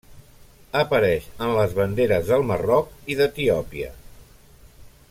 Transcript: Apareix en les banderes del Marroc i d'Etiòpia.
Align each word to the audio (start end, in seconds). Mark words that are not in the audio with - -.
Apareix 0.79 1.27
en 1.47 1.53
les 1.59 1.75
banderes 1.81 2.33
del 2.33 2.47
Marroc 2.53 2.91
i 3.17 3.21
d'Etiòpia. 3.21 3.93